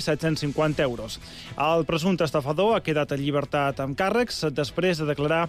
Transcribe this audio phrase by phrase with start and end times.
[0.00, 1.20] 750 euros.
[1.58, 5.42] El presumpte estafador ha quedat en llibertat amb càrrecs després de declarar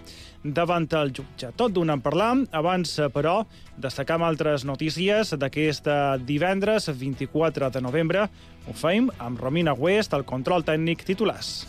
[0.44, 1.54] davant el jutge.
[1.56, 3.46] Tot d'un en parlar, abans, però,
[3.80, 5.88] destacam altres notícies d'aquest
[6.28, 8.28] divendres 24 de novembre.
[8.68, 11.62] Ho feim amb Romina West, el control tècnic titulars.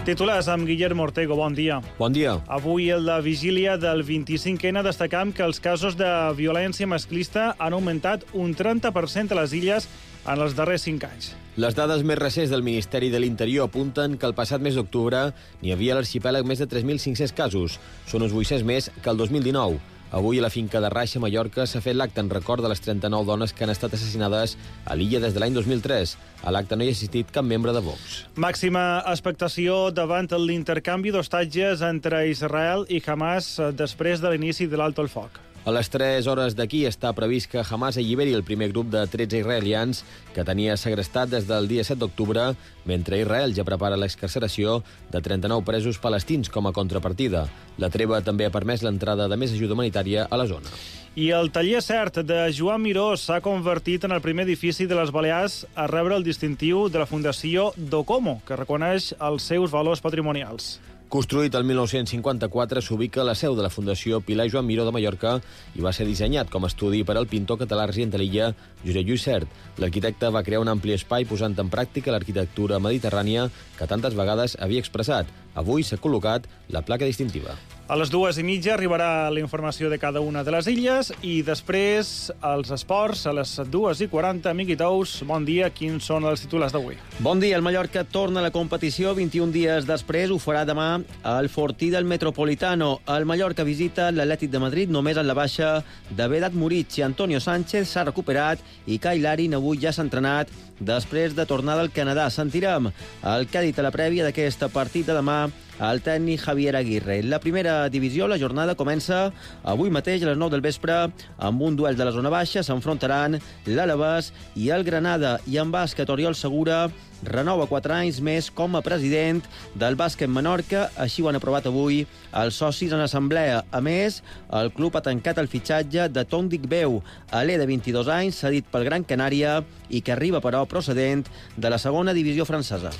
[0.00, 1.82] Titulars amb Guillermo Ortego, bon dia.
[1.98, 2.38] Bon dia.
[2.48, 6.08] Avui, a la vigília del 25N, destacam que els casos de
[6.38, 9.90] violència masclista han augmentat un 30% a les illes
[10.24, 11.34] en els darrers 5 anys.
[11.60, 15.26] Les dades més recents del Ministeri de l'Interior apunten que el passat mes d'octubre
[15.60, 17.76] n'hi havia a l'arxipèlag més de 3.500 casos.
[18.08, 19.99] Són uns 800 més que el 2019.
[20.12, 23.28] Avui a la finca de Raixa, Mallorca, s'ha fet l'acte en record de les 39
[23.28, 26.16] dones que han estat assassinades a l'illa des de l'any 2003.
[26.42, 28.24] A l'acte no hi ha assistit cap membre de Vox.
[28.34, 35.12] Màxima expectació davant l'intercanvi d'hostatges entre Israel i Hamas després de l'inici de l'alto el
[35.14, 35.38] foc.
[35.60, 39.42] A les 3 hores d'aquí està previst que Hamas alliberi el primer grup de 13
[39.42, 39.98] israelians
[40.32, 42.46] que tenia segrestat des del dia 7 d'octubre,
[42.88, 44.78] mentre Israel ja prepara l'excarceració
[45.12, 47.44] de 39 presos palestins com a contrapartida.
[47.76, 50.72] La treva també ha permès l'entrada de més ajuda humanitària a la zona.
[51.20, 55.12] I el taller cert de Joan Miró s'ha convertit en el primer edifici de les
[55.12, 60.78] Balears a rebre el distintiu de la Fundació Docomo, que reconeix els seus valors patrimonials.
[61.10, 65.32] Construït el 1954, s'ubica a la seu de la Fundació Pilar Joan Miró de Mallorca
[65.74, 68.52] i va ser dissenyat com a estudi per al pintor català resident de l'illa
[68.84, 69.56] Josep Lluís Cert.
[69.82, 74.86] L'arquitecte va crear un ampli espai posant en pràctica l'arquitectura mediterrània que tantes vegades havia
[74.86, 75.26] expressat.
[75.54, 77.56] Avui s'ha col·locat la placa distintiva.
[77.90, 81.40] A les dues i mitja arribarà la informació de cada una de les illes i
[81.42, 84.52] després els esports a les dues i quaranta.
[84.54, 85.72] Miqui Tous, bon dia.
[85.74, 86.94] Quins són els titulars d'avui?
[87.18, 87.56] Bon dia.
[87.58, 90.30] El Mallorca torna a la competició 21 dies després.
[90.30, 93.00] Ho farà demà al Fortí del Metropolitano.
[93.10, 95.80] El Mallorca visita l'Atlètic de Madrid només en la baixa
[96.14, 100.54] de Vedat Moritz i Antonio Sánchez s'ha recuperat i Kai Larin avui ja s'ha entrenat
[100.80, 102.28] després de tornar del Canadà.
[102.32, 105.44] Sentirem el que ha dit a la prèvia d'aquesta partida demà
[105.80, 107.22] el tècnic Javier Aguirre.
[107.24, 109.30] La primera divisió, la jornada comença
[109.64, 110.96] avui mateix a les 9 del vespre
[111.38, 112.62] amb un duel de la zona baixa.
[112.62, 115.38] S'enfrontaran l'Alaves i el Granada.
[115.48, 116.88] I en bàsquet, Oriol Segura
[117.24, 119.42] renova 4 anys més com a president
[119.80, 120.88] del bàsquet Menorca.
[121.00, 122.04] Així ho han aprovat avui
[122.36, 123.64] els socis en assemblea.
[123.70, 124.20] A més,
[124.52, 128.84] el club ha tancat el fitxatge de Tom Beu, alè de 22 anys, cedit pel
[128.84, 131.24] Gran Canària i que arriba, però, procedent
[131.56, 132.90] de la segona divisió francesa.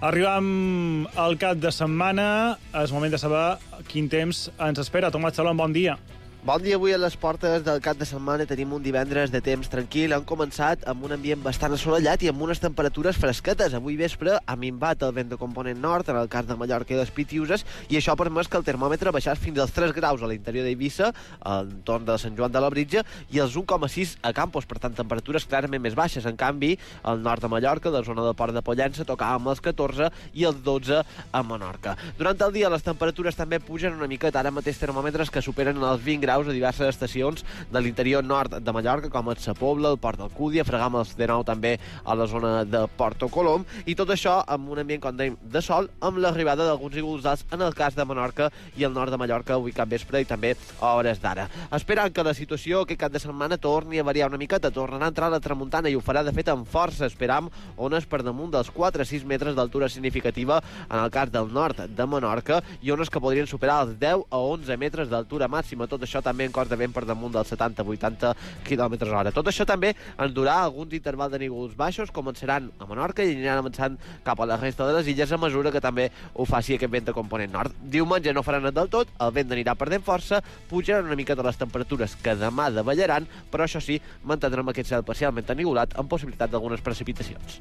[0.00, 2.56] Arribam al cap de setmana.
[2.80, 3.58] És moment de saber
[3.90, 5.10] quin temps ens espera.
[5.12, 5.98] Tomàs Salom, bon dia.
[6.42, 9.68] Bon dia, avui a les portes del cap de setmana tenim un divendres de temps
[9.68, 10.14] tranquil.
[10.16, 13.74] Han començat amb un ambient bastant assolellat i amb unes temperatures fresquetes.
[13.76, 16.96] Avui vespre ha minvat el vent de component nord, en el cas de Mallorca i
[16.96, 20.30] les Pitiuses, i això ha permès que el termòmetre baixés fins als 3 graus a
[20.30, 21.10] l'interior d'Eivissa,
[21.44, 24.96] al entorn de Sant Joan de la Britja, i els 1,6 a Campos, per tant,
[24.96, 26.24] temperatures clarament més baixes.
[26.24, 26.72] En canvi,
[27.04, 30.64] al nord de Mallorca, la zona del port de Pollença, tocàvem els 14 i els
[30.64, 31.98] 12 a Menorca.
[32.16, 36.00] Durant el dia les temperatures també pugen una miqueta, ara mateix termòmetres que superen els
[36.00, 39.98] 20 graus a diverses estacions de l'interior nord de Mallorca, com el Sa Pobla, el
[39.98, 44.40] Port d'Alcúdia, els de nou també a la zona de Porto Colom, i tot això
[44.46, 47.96] amb un ambient, com dèiem, de sol, amb l'arribada d'alguns ígols d'alts en el cas
[47.96, 51.48] de Menorca i el nord de Mallorca avui cap vespre i també a hores d'ara.
[51.74, 55.14] Esperant que la situació aquest cap de setmana torni a variar una miqueta, tornarà a
[55.14, 58.70] entrar la tramuntana i ho farà de fet amb força, esperam ones per damunt dels
[58.74, 63.48] 4-6 metres d'altura significativa en el cas del nord de Menorca i ones que podrien
[63.50, 65.88] superar els 10 a 11 metres d'altura màxima.
[65.90, 68.32] Tot això també en cos de vent per damunt dels 70-80
[68.66, 69.32] km hora.
[69.34, 73.62] Tot això també ens durà alguns intervals de nígols baixos, començaran a Menorca i aniran
[73.62, 76.92] avançant cap a la resta de les illes a mesura que també ho faci aquest
[76.92, 77.74] vent de component nord.
[77.82, 81.58] Diumenge no faran del tot, el vent anirà perdent força, pujaran una mica de les
[81.60, 86.84] temperatures que demà davallaran, però això sí, mantindrem aquest cel parcialment anigolat amb possibilitat d'algunes
[86.84, 87.60] precipitacions.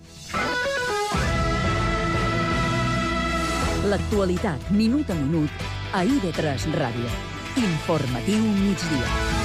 [3.89, 7.38] L'actualitat, minut a minut, a ID3 Ràdio.
[7.57, 9.38] Informatiu migdia.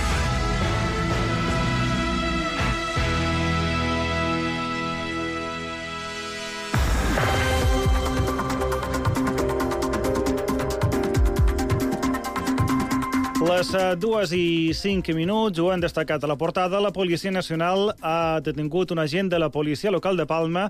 [13.55, 16.81] Les eh, dues i cinc minuts ho han destacat a la portada.
[16.83, 20.65] La Policia Nacional ha detingut un agent de la Policia Local de Palma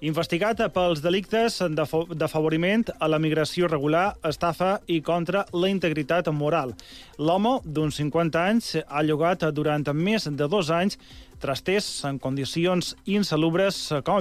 [0.00, 6.72] investigat pels delictes d'afavoriment a la migració regular, estafa i contra la integritat moral.
[7.18, 10.96] L'home, d'uns 50 anys, ha llogat durant més de dos anys
[11.42, 14.16] trasters en condicions insalubres com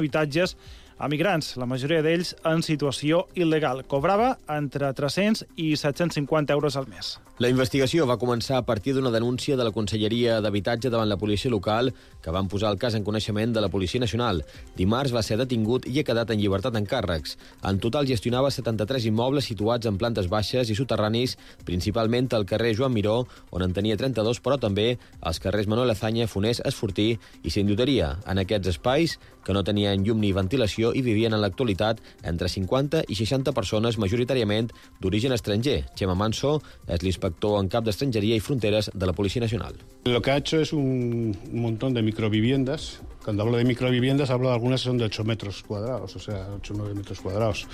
[1.01, 1.09] a
[1.57, 3.81] la majoria d'ells en situació il·legal.
[3.89, 7.18] Cobrava entre 300 i 750 euros al mes.
[7.42, 11.50] La investigació va començar a partir d'una denúncia de la Conselleria d'Habitatge davant la policia
[11.50, 11.89] local
[12.21, 14.44] que van posar el cas en coneixement de la Policia Nacional.
[14.77, 17.39] Dimarts va ser detingut i ha quedat en llibertat en càrrecs.
[17.65, 21.33] En total gestionava 73 immobles situats en plantes baixes i soterranis,
[21.65, 26.30] principalment al carrer Joan Miró, on en tenia 32, però també als carrers Manuel Azaña,
[26.30, 28.19] Fonés, Esfortí i Sindoteria.
[28.30, 33.05] En aquests espais, que no tenien llum ni ventilació i vivien en l'actualitat entre 50
[33.07, 34.71] i 60 persones, majoritàriament
[35.01, 35.85] d'origen estranger.
[35.97, 36.57] Xema Manso
[36.88, 39.75] és l'inspector en cap d'estrangeria i fronteres de la Policia Nacional.
[40.05, 43.01] Lo que ha hecho es un montón de microviviendas.
[43.23, 46.47] Cuando hablo de microviviendas, hablo de algunas que son de 8 metros cuadrados, o sea,
[46.55, 47.67] 8 o 9 metros cuadrados.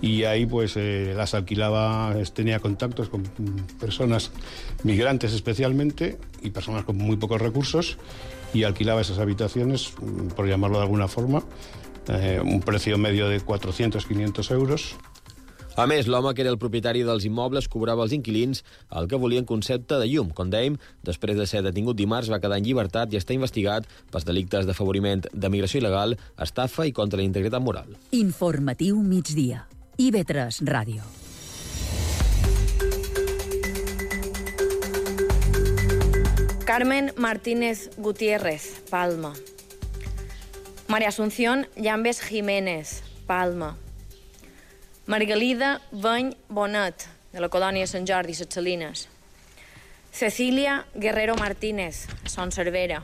[0.00, 3.24] Y ahí pues eh, las alquilaba, tenía contactos con
[3.80, 4.30] personas
[4.84, 7.98] migrantes especialmente y personas con muy pocos recursos
[8.54, 11.42] y alquilaba esas habitaciones, mm, por llamarlo de alguna forma,
[12.08, 14.96] eh, un precio medio de 400-500 euros.
[15.76, 18.62] A més, l'home que era el propietari dels immobles cobrava als inquilins
[18.96, 20.30] el que volien concepte de llum.
[20.32, 24.24] Com dèiem, després de ser detingut dimarts, va quedar en llibertat i està investigat pels
[24.24, 27.92] delictes d'afavoriment de migració il·legal, estafa i contra la integritat moral.
[28.16, 29.66] Informatiu migdia.
[30.00, 31.04] IB3 Ràdio.
[36.66, 39.34] Carmen Martínez Gutiérrez, Palma.
[40.88, 43.76] María Asunción Llambes Jiménez, Palma.
[45.06, 49.08] Margalida Bany Bonet, de la colònia Sant Jordi, Ses Salines.
[50.12, 53.02] Cecília Guerrero Martínez, a Son Cervera.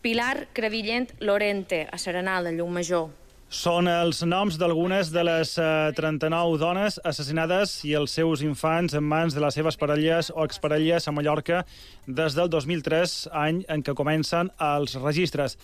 [0.00, 3.10] Pilar Crevillent Lorente, a Serenal, de Llumajor.
[3.54, 9.04] Són els noms d'algunes de les eh, 39 dones assassinades i els seus infants en
[9.04, 11.66] mans de les seves parelles o exparelles a Mallorca
[12.06, 15.58] des del 2003, any en què comencen els registres.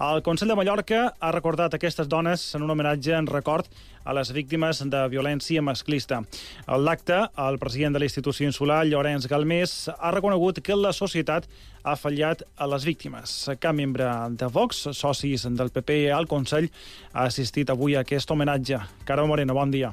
[0.00, 3.68] El Consell de Mallorca ha recordat aquestes dones en un homenatge en record
[4.04, 6.22] a les víctimes de violència masclista.
[6.66, 11.48] A l'acte, el president de la institució insular, Llorenç Galmés, ha reconegut que la societat
[11.84, 13.50] ha fallat a les víctimes.
[13.60, 16.70] Cap membre de Vox, socis del PP al Consell,
[17.12, 18.80] ha assistit avui a aquest homenatge.
[19.04, 19.92] Carme Moreno, bon dia.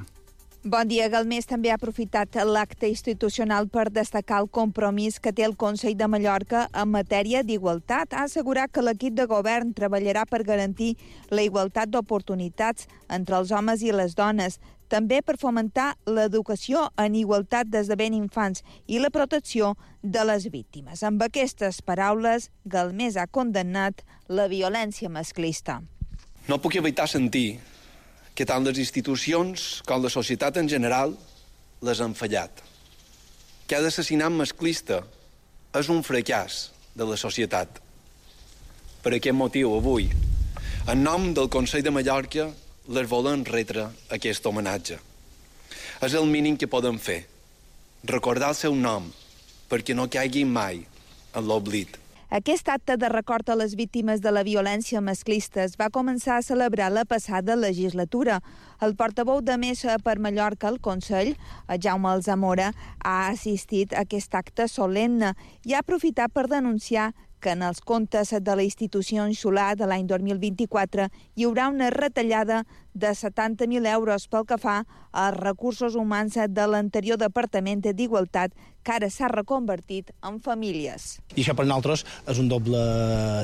[0.62, 1.06] Bon dia.
[1.08, 6.04] Galmés també ha aprofitat l'acte institucional per destacar el compromís que té el Consell de
[6.04, 8.12] Mallorca en matèria d'igualtat.
[8.12, 10.98] Ha assegurat que l'equip de govern treballarà per garantir
[11.30, 14.60] la igualtat d'oportunitats entre els homes i les dones,
[14.92, 20.50] també per fomentar l'educació en igualtat des de ben infants i la protecció de les
[20.52, 21.00] víctimes.
[21.02, 25.80] Amb aquestes paraules, Galmés ha condemnat la violència masclista.
[26.52, 27.62] No puc evitar sentir
[28.34, 31.14] que tant les institucions com la societat en general
[31.84, 32.62] les han fallat.
[33.70, 35.02] Cada assassinat masclista
[35.78, 37.78] és un fracàs de la societat.
[39.00, 40.08] Per aquest motiu, avui,
[40.90, 42.48] en nom del Consell de Mallorca,
[42.90, 44.98] les volem retre aquest homenatge.
[46.02, 47.20] És el mínim que podem fer,
[48.08, 49.06] recordar el seu nom,
[49.70, 50.82] perquè no caiguin mai
[51.36, 51.99] en l'oblit.
[52.30, 56.44] Aquest acte de record a les víctimes de la violència masclista es va començar a
[56.46, 58.36] celebrar la passada legislatura.
[58.86, 61.32] El portaveu de Mesa per Mallorca al Consell,
[61.82, 62.68] Jaume Alzamora,
[63.02, 65.32] ha assistit a aquest acte solemne
[65.66, 67.08] i ha aprofitat per denunciar
[67.40, 72.62] que en els comptes de la institució insular de l'any 2024 hi haurà una retallada
[72.94, 74.82] de 70.000 euros pel que fa
[75.12, 81.18] als recursos humans de l'anterior Departament d'Igualtat, que ara s'ha reconvertit en famílies.
[81.36, 82.80] I això per nosaltres és un doble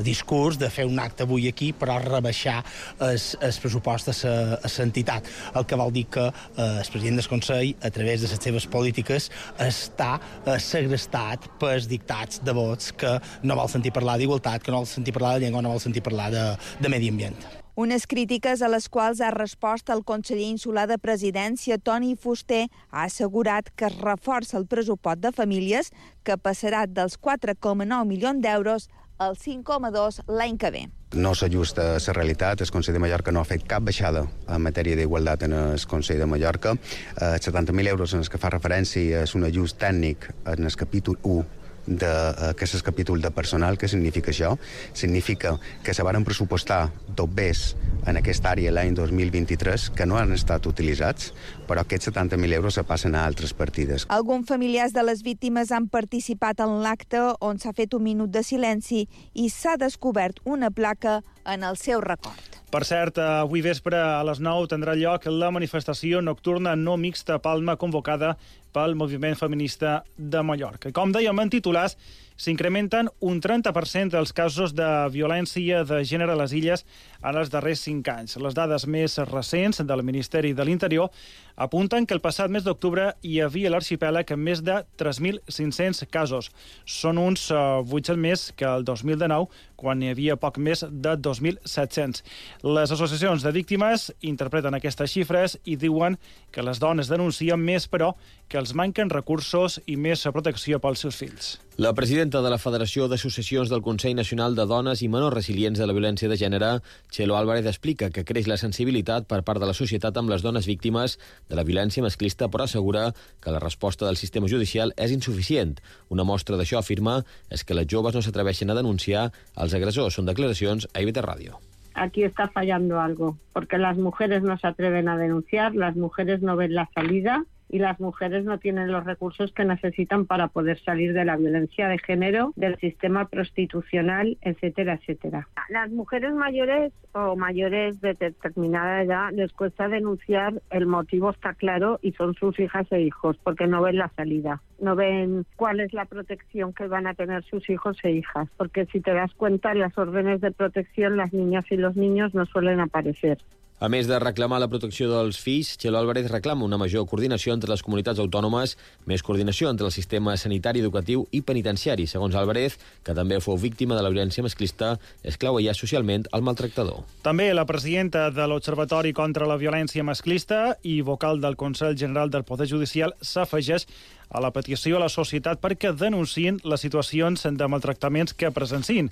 [0.05, 2.63] discurs de fer un acte avui aquí però rebaixar
[3.05, 3.19] el
[3.61, 8.23] pressupost a l'entitat, el que vol dir que eh, el president del Consell, a través
[8.23, 9.29] de les seves polítiques,
[9.61, 14.81] està eh, segrestat pels dictats de vots que no vol sentir parlar d'igualtat, que no
[14.81, 16.49] vol sentir parlar de llengua, no vol sentir parlar de,
[16.81, 17.56] de medi ambient.
[17.77, 23.03] Unes crítiques a les quals ha respost el conseller insular de presidència, Toni Fuster, ha
[23.05, 25.91] assegurat que es reforça el pressupost de famílies,
[26.25, 28.87] que passarà dels 4,9 milions d'euros
[29.21, 30.81] als 5,2 l'any que ve.
[31.21, 32.65] No s'ajusta a la realitat.
[32.65, 36.17] El Consell de Mallorca no ha fet cap baixada en matèria d'igualtat en el Consell
[36.17, 36.73] de Mallorca.
[36.73, 41.21] Eh, 70.000 euros en els que fa referència és un ajust tècnic en el capítol
[41.21, 41.56] 1
[41.87, 43.77] d'aquest capítol de personal.
[43.79, 44.53] Què significa això?
[44.93, 47.75] Significa que se varen pressupostar dobbers
[48.07, 51.31] en aquesta àrea l'any 2023 que no han estat utilitzats,
[51.67, 54.05] però aquests 70.000 euros se passen a altres partides.
[54.09, 58.43] Alguns familiars de les víctimes han participat en l'acte on s'ha fet un minut de
[58.43, 62.57] silenci i s'ha descobert una placa en el seu record.
[62.67, 67.41] Per cert, avui vespre a les 9 tindrà lloc la manifestació nocturna no mixta a
[67.43, 68.33] Palma convocada
[68.75, 70.91] pel moviment feminista de Mallorca.
[70.91, 71.95] Com dèiem en titulars,
[72.37, 76.85] s'incrementen un 30% els casos de violència de gènere a les illes
[77.23, 78.37] en els darrers cinc anys.
[78.37, 81.09] Les dades més recents del Ministeri de l'Interior
[81.57, 86.51] apunten que el passat mes d'octubre hi havia a l'arxipèlag més de 3.500 casos.
[86.85, 92.21] Són uns 800 eh, més que el 2019, quan hi havia poc més de 2.700.
[92.69, 96.19] Les associacions de víctimes interpreten aquestes xifres i diuen
[96.53, 98.13] que les dones denuncien més, però,
[98.47, 101.47] que els manquen recursos i més protecció pels seus fills.
[101.77, 105.85] La presidenta de la Federació d'Associacions del Consell Nacional de Dones i Menors Resilients de
[105.85, 106.71] la Violència de Gènere,
[107.11, 110.65] Txelo Álvarez, explica que creix la sensibilitat per part de la societat amb les dones
[110.65, 113.11] víctimes de la violència masclista, però assegura
[113.43, 115.77] que la resposta del sistema judicial és insuficient.
[116.09, 117.19] Una mostra d'això, afirma,
[117.51, 120.17] és que les joves no s'atreveixen a denunciar els agressors.
[120.17, 121.59] Són declaracions a IBT Ràdio
[121.97, 126.55] aquí está fallando algo, porque las mujeres no se atreven a denunciar, las mujeres no
[126.55, 131.13] ven la salida y las mujeres no tienen los recursos que necesitan para poder salir
[131.13, 135.47] de la violencia de género, del sistema prostitucional, etcétera, etcétera.
[135.69, 141.99] Las mujeres mayores o mayores de determinada edad les cuesta denunciar, el motivo está claro
[142.01, 145.93] y son sus hijas e hijos, porque no ven la salida, no ven cuál es
[145.93, 149.71] la protección que van a tener sus hijos e hijas, porque si te das cuenta,
[149.71, 153.39] en las órdenes de protección las niñas y los niños no suelen aparecer.
[153.77, 157.69] A més de reclamar la protecció dels fills, Txelo Álvarez reclama una major coordinació entre
[157.69, 158.73] les comunitats autònomes,
[159.05, 162.07] més coordinació entre el sistema sanitari, educatiu i penitenciari.
[162.09, 166.41] Segons Álvarez, que també fou víctima de la violència masclista, és clau ja socialment el
[166.41, 167.05] maltractador.
[167.21, 172.49] També la presidenta de l'Observatori contra la Violència Masclista i vocal del Consell General del
[172.49, 173.85] Poder Judicial s'afegeix
[174.29, 179.09] a la petició a la societat perquè denunciïn les situacions de maltractaments que presencin.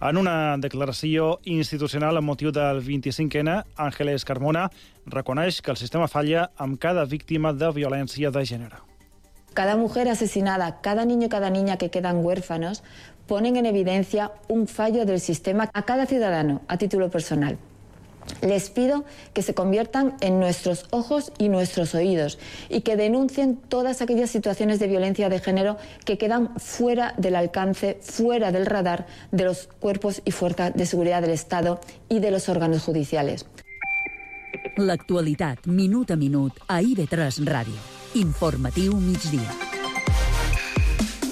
[0.00, 4.70] En una declaració institucional amb motiu del 25N, Ángeles Carmona
[5.06, 8.80] reconeix que el sistema falla amb cada víctima de violència de gènere.
[9.54, 12.82] Cada mujer asesinada, cada niño y cada niña que quedan huérfanos
[13.28, 17.58] ponen en evidencia un fallo del sistema a cada ciudadano a título personal.
[18.40, 22.38] Les pido que se conviertan en nuestros ojos y nuestros oídos
[22.68, 27.98] y que denuncien todas aquellas situaciones de violencia de género que quedan fuera del alcance,
[28.00, 32.48] fuera del radar de los cuerpos y fuerzas de seguridad del Estado y de los
[32.48, 33.46] órganos judiciales.
[34.76, 37.78] L'actualitat, minut a minut, a IB3 Ràdio.
[38.14, 38.94] Informatiu.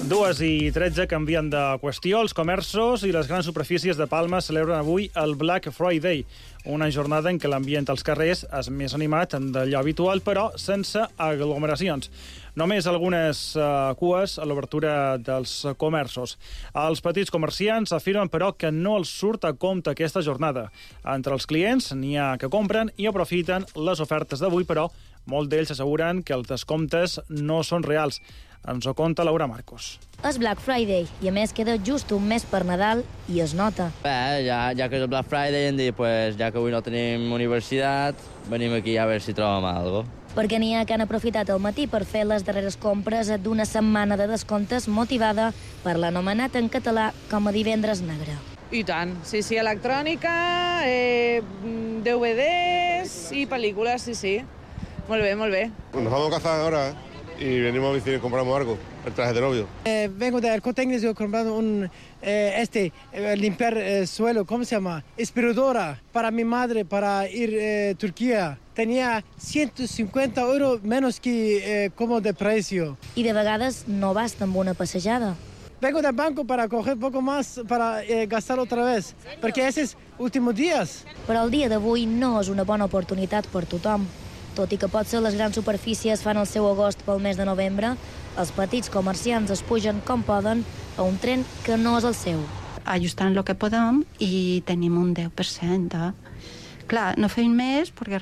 [0.03, 2.25] Dues i 13 canvien de qüestió.
[2.25, 6.25] Els comerços i les grans superfícies de Palma celebren avui el Black Friday,
[6.67, 12.11] una jornada en què l'ambient als carrers és més animat d'allò habitual, però sense aglomeracions.
[12.59, 16.35] Només algunes uh, cues a l'obertura dels comerços.
[16.75, 20.67] Els petits comerciants afirmen, però, que no els surt a compte aquesta jornada.
[21.07, 24.91] Entre els clients n'hi ha que compren i aprofiten les ofertes d'avui, però
[25.31, 28.19] molts d'ells asseguren que els descomptes no són reals.
[28.63, 29.97] Ens ho conta Laura Marcos.
[30.23, 33.89] És Black Friday i a més queda just un mes per Nadal i es nota.
[34.05, 36.79] Bé, ja, ja que és el Black Friday hem dit, pues, ja que avui no
[36.87, 40.21] tenim universitat, venim aquí a veure si trobem alguna cosa.
[40.37, 44.17] Perquè n'hi ha que han aprofitat el matí per fer les darreres compres d'una setmana
[44.17, 45.51] de descomptes motivada
[45.83, 48.39] per l'anomenat en català com a divendres negre.
[48.71, 51.43] I tant, sí, sí, electrònica, eh,
[52.07, 54.37] DVDs i pel·lícules, sí, sí.
[55.11, 55.71] Molt bé, molt bé.
[55.99, 57.12] Nos vamos a cazar ahora, ¿eh?
[57.39, 59.67] Y venimos a decir compramos algo, el traje de novio.
[59.85, 64.65] Eh, vengo del corte inglés, yo comprando un, eh, este, eh, limpiar el suelo, ¿cómo
[64.65, 65.05] se llama?
[65.17, 68.59] Espiradora para mi madre para ir a eh, Turquía.
[68.75, 72.97] Tenía 150 euros menos que eh, como de precio.
[73.15, 75.37] I de vegades no basta una passejada.
[75.83, 80.55] Vengo del banco para coger poco más para eh, gastar otra vez, porque esos últimos
[80.55, 81.05] días.
[81.27, 84.07] Però el dia d'avui no és una bona oportunitat per tothom.
[84.57, 87.95] Tot i que potser les grans superfícies fan el seu agost pel mes de novembre,
[88.37, 90.65] els petits comerciants es pugen com poden
[90.97, 92.43] a un tren que no és el seu.
[92.85, 96.03] Ajustant el que podem i tenim un 10%.
[96.09, 96.13] Eh?
[96.91, 98.21] Clar, no fem més perquè...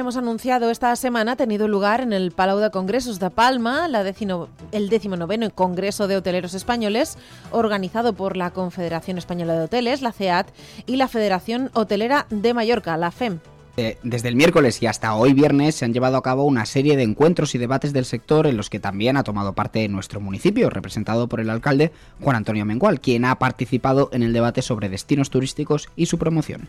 [0.00, 4.02] hemos anunciado, esta semana ha tenido lugar en el Palau de Congresos de Palma la
[4.02, 7.18] decino, el 19 Congreso de Hoteleros Españoles,
[7.50, 10.48] organizado por la Confederación Española de Hoteles, la CEAT,
[10.86, 13.38] y la Federación Hotelera de Mallorca, la FEM.
[13.76, 16.96] Eh, Desde el miércoles y hasta hoy viernes se han llevado a cabo una serie
[16.96, 20.70] de encuentros y debates del sector en los que también ha tomado parte nuestro municipio,
[20.70, 25.30] representado por el alcalde Juan Antonio Mengual, quien ha participado en el debate sobre destinos
[25.30, 26.68] turísticos y su promoción.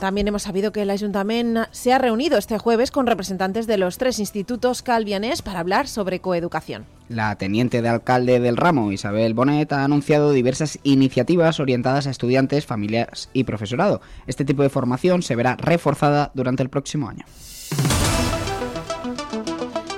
[0.00, 3.96] También hemos sabido que el Ayuntamiento se ha reunido este jueves con representantes de los
[3.96, 6.84] tres institutos calvianés para hablar sobre coeducación.
[7.08, 12.66] La teniente de alcalde del ramo, Isabel Bonet, ha anunciado diversas iniciativas orientadas a estudiantes,
[12.66, 14.02] familias y profesorado.
[14.26, 17.24] Este tipo de formación se verá reforzada durante el próximo año.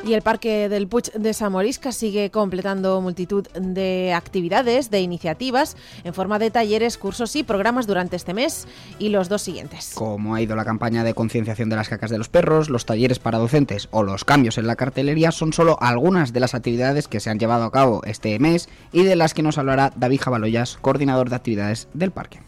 [0.08, 6.14] Y el Parque del Puig de Samorisca sigue completando multitud de actividades, de iniciativas, en
[6.14, 8.66] forma de talleres, cursos y programas durante este mes
[8.98, 9.92] y los dos siguientes.
[9.94, 13.18] Como ha ido la campaña de concienciación de las cacas de los perros, los talleres
[13.18, 17.20] para docentes o los cambios en la cartelería son solo algunas de las actividades que
[17.20, 20.78] se han llevado a cabo este mes y de las que nos hablará David Jabaloyas,
[20.80, 22.40] coordinador de actividades del parque.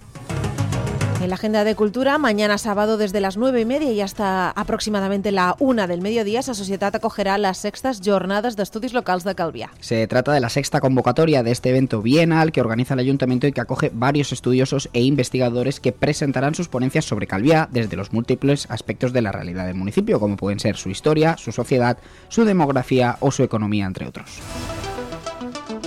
[1.21, 5.33] En la agenda de cultura, mañana sábado desde las 9 y media y hasta aproximadamente
[5.33, 9.71] la una del mediodía, esa sociedad acogerá las sextas jornadas de estudios locales de Calviá.
[9.81, 13.53] Se trata de la sexta convocatoria de este evento bienal que organiza el ayuntamiento y
[13.53, 18.67] que acoge varios estudiosos e investigadores que presentarán sus ponencias sobre Calviá desde los múltiples
[18.71, 21.99] aspectos de la realidad del municipio, como pueden ser su historia, su sociedad,
[22.31, 24.41] su demografía o su economía, entre otros.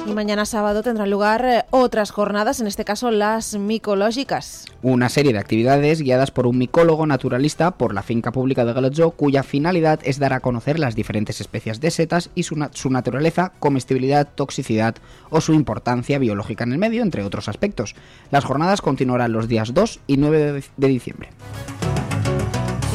[0.05, 4.65] Y mañana sábado tendrán lugar eh, otras jornadas, en este caso las micológicas.
[4.81, 9.12] Una serie de actividades guiadas por un micólogo naturalista por la finca pública de Galatzó,
[9.12, 13.53] cuya finalidad es dar a conocer las diferentes especies de setas y su, su naturaleza,
[13.60, 14.95] comestibilidad, toxicidad
[15.29, 17.95] o su importancia biológica en el medio, entre otros aspectos.
[18.29, 21.29] Las jornadas continuarán los días 2 y 9 de- de diciembre.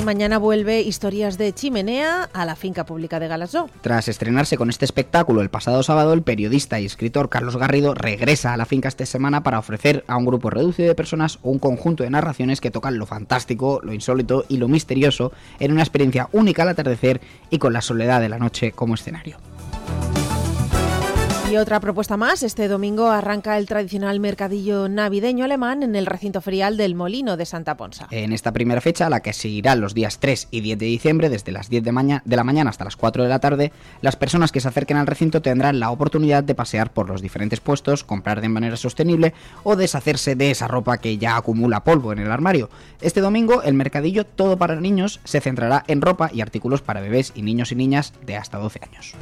[0.09, 3.69] Mañana vuelve Historias de Chimenea a la finca pública de Galasó.
[3.83, 8.55] Tras estrenarse con este espectáculo el pasado sábado, el periodista y escritor Carlos Garrido regresa
[8.55, 12.05] a la finca esta semana para ofrecer a un grupo reducido de personas un conjunto
[12.05, 16.63] de narraciones que tocan lo fantástico, lo insólito y lo misterioso en una experiencia única
[16.63, 19.37] al atardecer y con la soledad de la noche como escenario.
[21.51, 26.43] Y otra propuesta más, este domingo arranca el tradicional mercadillo navideño alemán en el recinto
[26.43, 28.07] ferial del Molino de Santa Ponsa.
[28.11, 31.53] En esta primera fecha, la que seguirá los días 3 y 10 de diciembre, desde
[31.53, 34.61] las 10 de, de la mañana hasta las 4 de la tarde, las personas que
[34.61, 38.51] se acerquen al recinto tendrán la oportunidad de pasear por los diferentes puestos, comprar de
[38.51, 39.33] manera sostenible
[39.63, 42.69] o deshacerse de esa ropa que ya acumula polvo en el armario.
[43.01, 47.33] Este domingo, el mercadillo Todo para Niños se centrará en ropa y artículos para bebés
[47.35, 49.15] y niños y niñas de hasta 12 años.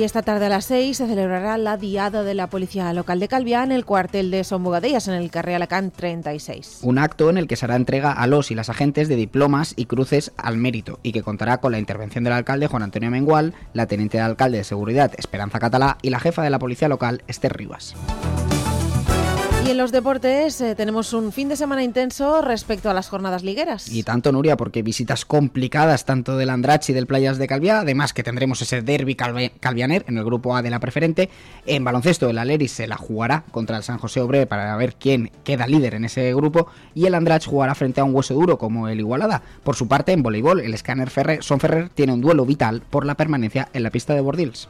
[0.00, 3.28] Y esta tarde a las 6 se celebrará la Diada de la Policía Local de
[3.28, 6.78] Calviá en el cuartel de Son en el carrer Alacant 36.
[6.80, 9.74] Un acto en el que se hará entrega a los y las agentes de diplomas
[9.76, 13.52] y cruces al mérito y que contará con la intervención del alcalde Juan Antonio Mengual,
[13.74, 17.22] la teniente de alcalde de Seguridad Esperanza Catalá y la jefa de la policía local
[17.26, 17.94] Esther Rivas.
[19.70, 23.88] En los deportes eh, tenemos un fin de semana intenso respecto a las jornadas ligueras.
[23.88, 28.12] Y tanto, Nuria, porque visitas complicadas tanto del Andrach y del Playas de Calviá, además
[28.12, 31.30] que tendremos ese derby calve- calvianer en el grupo A de la preferente.
[31.66, 35.30] En baloncesto, el Aleris se la jugará contra el San José Obre para ver quién
[35.44, 38.88] queda líder en ese grupo y el Andrach jugará frente a un hueso duro como
[38.88, 39.40] el Igualada.
[39.62, 43.06] Por su parte, en voleibol, el Scanner Ferrer, Son Ferrer tiene un duelo vital por
[43.06, 44.68] la permanencia en la pista de Bordils.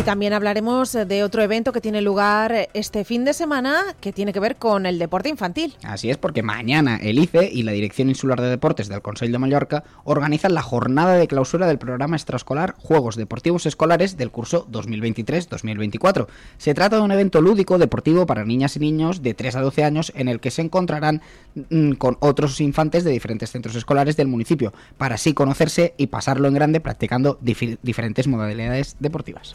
[0.00, 3.82] Y también hablaremos eh, de otro evento que tiene lugar eh, este fin de semana
[4.00, 5.76] que tiene que ver con el deporte infantil.
[5.82, 9.38] Así es, porque mañana el ICE y la Dirección Insular de Deportes del Consell de
[9.38, 16.28] Mallorca organizan la jornada de clausura del programa extraescolar Juegos Deportivos Escolares del curso 2023-2024.
[16.56, 19.84] Se trata de un evento lúdico deportivo para niñas y niños de 3 a 12
[19.84, 21.20] años en el que se encontrarán
[21.68, 26.48] mm, con otros infantes de diferentes centros escolares del municipio, para así conocerse y pasarlo
[26.48, 29.54] en grande practicando diferentes modalidades deportivas.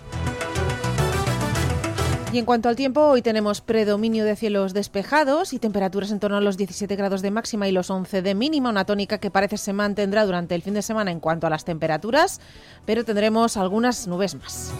[2.33, 6.35] Y en cuanto al tiempo, hoy tenemos predominio de cielos despejados y temperaturas en torno
[6.37, 9.55] a los 17 grados de máxima y los 11 de mínima, una tónica que parece
[9.57, 12.41] se mantendrá durante el fin de semana en cuanto a las temperaturas,
[12.85, 14.73] pero tendremos algunas nubes más.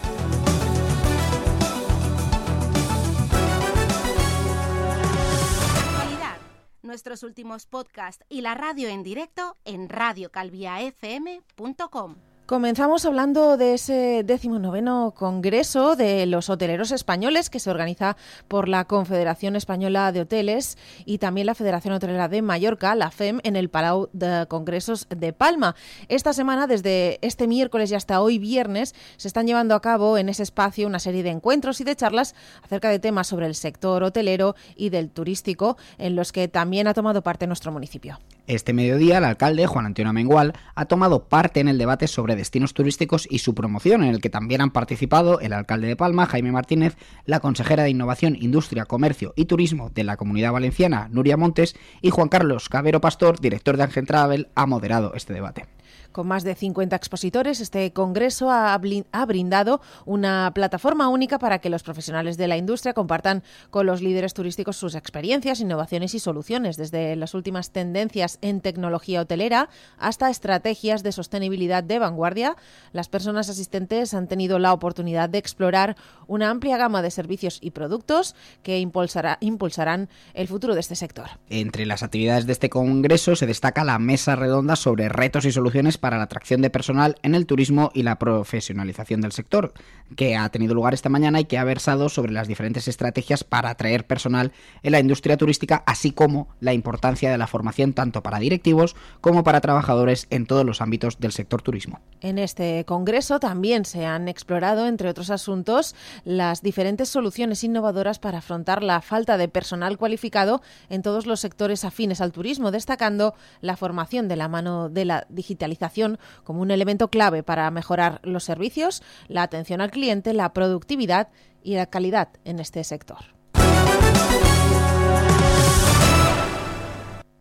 [6.81, 12.15] Nuestros últimos podcasts y la radio en directo en radiocalviafm.com.
[12.45, 18.85] Comenzamos hablando de ese decimonoveno Congreso de los Hoteleros Españoles que se organiza por la
[18.85, 23.69] Confederación Española de Hoteles y también la Federación Hotelera de Mallorca, la FEM, en el
[23.69, 25.75] Palau de Congresos de Palma.
[26.07, 30.29] Esta semana, desde este miércoles y hasta hoy viernes, se están llevando a cabo en
[30.29, 34.03] ese espacio una serie de encuentros y de charlas acerca de temas sobre el sector
[34.03, 38.19] hotelero y del turístico, en los que también ha tomado parte nuestro municipio.
[38.47, 42.73] Este mediodía, el alcalde, Juan Antonio Mengual, ha tomado parte en el debate sobre destinos
[42.73, 46.51] turísticos y su promoción, en el que también han participado el alcalde de Palma, Jaime
[46.51, 51.75] Martínez, la consejera de Innovación, Industria, Comercio y Turismo de la Comunidad Valenciana, Nuria Montes,
[52.01, 55.74] y Juan Carlos Cabero Pastor, director de Angel Travel, ha moderado este debate.
[56.15, 61.83] Con más de 50 expositores, este congreso ha, brindado una plataforma única para que los
[61.83, 67.17] profesionales de la industria compartan con los líderes turísticos sus experiencias, innovaciones y soluciones, desde
[67.17, 72.55] las últimas tendencias en tecnología hotelera hasta estrategias de sostenibilidad de vanguardia.
[72.93, 75.97] Las personas asistentes han tenido la oportunidad de explorar
[76.27, 81.25] una amplia gama de servicios y productos que impulsarán el futuro de este sector.
[81.49, 85.97] Entre las actividades de este congreso se destaca la mesa redonda sobre retos y soluciones
[86.05, 89.73] para la atracción de personal en el turismo y la profesionalización del sector,
[90.15, 93.71] que ha tenido lugar esta mañana y que ha versado sobre las diferentes estrategias para
[93.71, 94.51] atraer personal
[94.83, 99.43] en la industria turística, así como la importancia de la formación tanto para directivos como
[99.43, 102.01] para trabajadores en todos los ámbitos del sector turismo.
[102.21, 108.37] En este congreso también se han explorado, entre otros asuntos, las diferentes soluciones innovadoras para
[108.37, 113.75] afrontar la falta de personal cualificado en todos los sectores afines al turismo, destacando la
[113.75, 115.94] formación de la mano de la digitalización
[116.43, 121.29] como un elemento clave para mejorar los servicios, la atención al cliente, la productividad
[121.63, 123.35] y la calidad en este sector.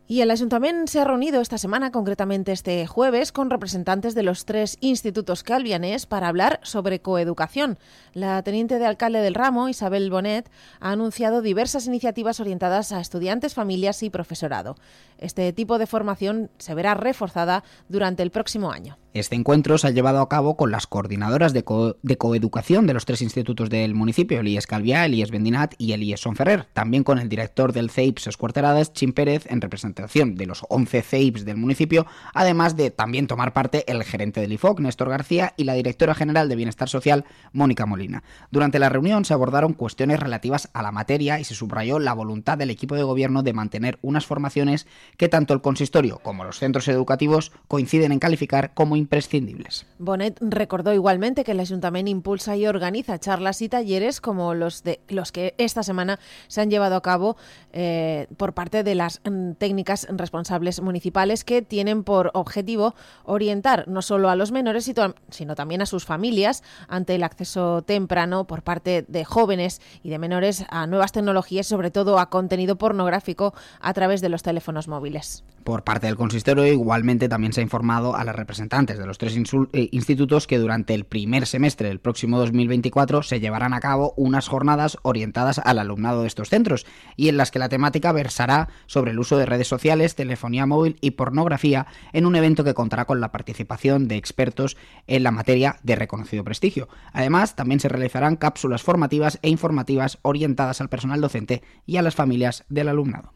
[0.06, 4.44] Y el Ayuntamiento se ha reunido esta semana, concretamente este jueves, con representantes de los
[4.44, 7.78] tres institutos calvianés para hablar sobre coeducación.
[8.12, 13.54] La teniente de alcalde del ramo, Isabel Bonet, ha anunciado diversas iniciativas orientadas a estudiantes,
[13.54, 14.76] familias y profesorado.
[15.16, 18.98] Este tipo de formación se verá reforzada durante el próximo año.
[19.14, 23.22] Este encuentro se ha llevado a cabo con las coordinadoras de, coeducación de los tres
[23.22, 27.20] institutos del municipio, el IES Calviá, el IES Bendinat y el IES Sonferrer, también con
[27.20, 32.07] el director del CEIPS Escuarteradas, Chim Pérez, en representación de los 11 CEIPS del municipio,
[32.35, 36.48] además de también tomar parte el gerente del IFOC, Néstor García, y la directora general
[36.48, 38.24] de Bienestar Social, Mónica Molina.
[38.50, 42.59] Durante la reunión se abordaron cuestiones relativas a la materia y se subrayó la voluntad
[42.59, 46.88] del equipo de gobierno de mantener unas formaciones que tanto el consistorio como los centros
[46.88, 49.86] educativos coinciden en calificar como imprescindibles.
[49.98, 55.00] Bonet recordó igualmente que el Ayuntamiento impulsa y organiza charlas y talleres como los de
[55.08, 57.36] los que esta semana se han llevado a cabo
[57.72, 64.02] eh, por parte de las mm, técnicas responsables municipales que tienen por objetivo orientar no
[64.02, 64.90] solo a los menores
[65.30, 70.18] sino también a sus familias ante el acceso temprano por parte de jóvenes y de
[70.18, 75.44] menores a nuevas tecnologías, sobre todo a contenido pornográfico a través de los teléfonos móviles.
[75.64, 79.35] Por parte del consistorio, igualmente también se ha informado a las representantes de los tres
[79.35, 84.46] eh, institutos que durante el primer semestre del próximo 2024 se llevarán a cabo unas
[84.46, 86.85] jornadas orientadas al alumnado de estos centros
[87.16, 90.98] y en las que la temática versará sobre el uso de redes sociales, telefonía móvil
[91.00, 95.77] y pornografía en un evento que contará con la participación de expertos en la materia
[95.83, 96.90] de reconocido prestigio.
[97.14, 102.14] Además, también se realizarán cápsulas formativas e informativas orientadas al personal docente y a las
[102.14, 103.33] familias del alumnado.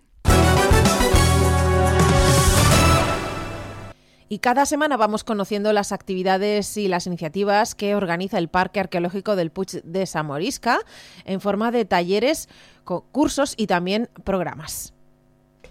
[4.29, 9.37] Y cada semana vamos conociendo las actividades y las iniciativas que organiza el Parque Arqueológico
[9.37, 10.81] del Puig de Samorisca
[11.25, 12.49] en forma de talleres,
[12.85, 14.93] cursos y también programas.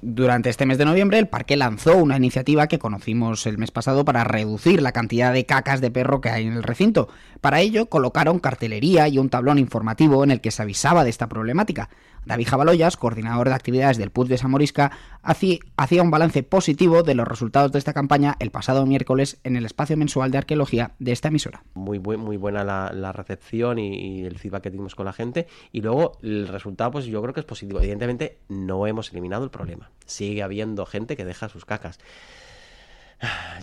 [0.01, 4.05] Durante este mes de noviembre, el parque lanzó una iniciativa que conocimos el mes pasado
[4.05, 7.09] para reducir la cantidad de cacas de perro que hay en el recinto.
[7.41, 11.27] Para ello, colocaron cartelería y un tablón informativo en el que se avisaba de esta
[11.27, 11.89] problemática.
[12.27, 14.91] David Jabaloyas, coordinador de actividades del PUT de Samorisca,
[15.23, 19.65] hacía un balance positivo de los resultados de esta campaña el pasado miércoles en el
[19.65, 21.63] espacio mensual de arqueología de esta emisora.
[21.73, 25.47] Muy, muy buena la, recepción y, el feedback que tuvimos con la gente.
[25.71, 27.79] Y luego el resultado, pues yo creo que es positivo.
[27.79, 29.86] Evidentemente, no hemos eliminado el problema.
[30.05, 31.99] Sigue habiendo gente que deja sus cacas.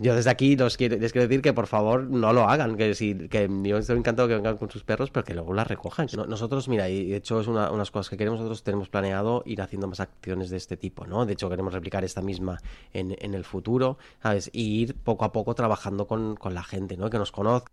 [0.00, 3.48] Yo desde aquí les quiero, decir que por favor no lo hagan, que, si, que
[3.62, 6.08] yo estoy encantado que vengan con sus perros, pero que luego las recojan.
[6.28, 9.62] nosotros, mira, y de hecho es una, unas cosas que queremos, nosotros tenemos planeado ir
[9.62, 11.24] haciendo más acciones de este tipo, ¿no?
[11.24, 12.58] De hecho queremos replicar esta misma
[12.92, 14.50] en, en el futuro, ¿sabes?
[14.52, 17.08] Y ir poco a poco trabajando con, con la gente, ¿no?
[17.08, 17.70] Que nos conozca.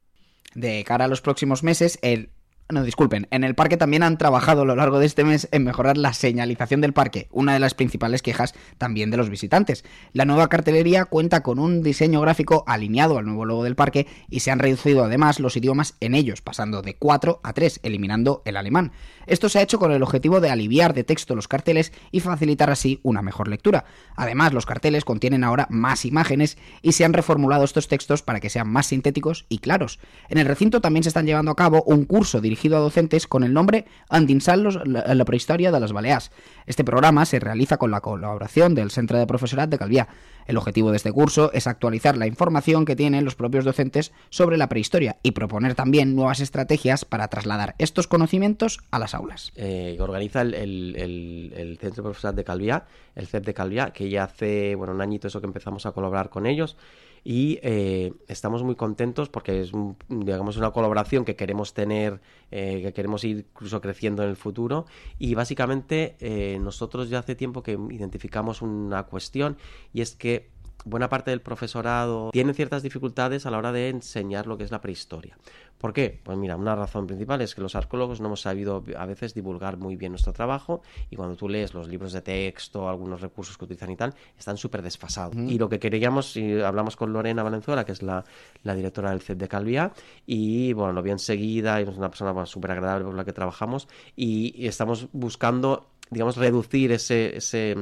[0.54, 2.30] De cara a los próximos meses, el
[2.72, 5.64] no, disculpen, en el parque también han trabajado a lo largo de este mes en
[5.64, 9.84] mejorar la señalización del parque, una de las principales quejas también de los visitantes.
[10.14, 14.42] La nueva cartelería cuenta con un diseño gráfico alineado al nuevo logo del parque y
[14.42, 18.58] se han reducido además los idiomas en ellos, pasando de 4 a 3, eliminando el
[18.58, 18.92] alemán.
[19.28, 22.70] Esto se ha hecho con el objetivo de aliviar de texto los carteles y facilitar
[22.70, 23.86] así una mejor lectura.
[24.16, 28.50] Además, los carteles contienen ahora más imágenes y se han reformulado estos textos para que
[28.50, 30.00] sean más sintéticos y claros.
[30.30, 33.44] En el recinto también se están llevando a cabo un curso dirigido a docentes con
[33.44, 36.32] el nombre Andinsal la, la prehistoria de las Baleares.
[36.66, 40.08] Este programa se realiza con la colaboración del Centro de Profesorat de Calviá.
[40.46, 44.58] El objetivo de este curso es actualizar la información que tienen los propios docentes sobre
[44.58, 49.52] la prehistoria y proponer también nuevas estrategias para trasladar estos conocimientos a las aulas.
[49.56, 54.76] Eh, organiza el, Centro de Profesorat de Calviá, el CEP de Calviá, que ya hace
[54.76, 56.78] bueno, un añito eso que empezamos a colaborar con ellos
[57.24, 59.72] y eh, estamos muy contentos porque es
[60.10, 64.86] digamos una colaboración que queremos tener eh, que queremos ir incluso creciendo en el futuro.
[65.20, 69.58] Y básicamente eh, nosotros ya hace tiempo que identificamos una cuestión
[69.94, 70.50] y es que
[70.86, 74.72] buena parte del profesorado tiene ciertas dificultades a la hora de enseñar lo que es
[74.72, 75.38] la prehistoria.
[75.78, 76.20] ¿Por qué?
[76.24, 79.78] Pues mira, una razón principal es que los arqueólogos no hemos sabido a veces divulgar
[79.78, 83.66] muy bien nuestro trabajo y cuando tú lees los libros de texto, algunos recursos que
[83.66, 85.36] utilizan y tal, están súper desfasados.
[85.36, 88.24] Y lo que queríamos, y hablamos con Lorena Valenzuela, que es la,
[88.64, 89.92] directora del CEP de Calviá,
[90.28, 93.88] y bueno, lo vi enseguida, y es una persona súper agradable con la que trabajamos,
[94.16, 97.76] y, estamos buscando, digamos, reducir ese, ese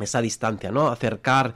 [0.00, 0.88] esa distancia, ¿no?
[0.88, 1.54] Acercar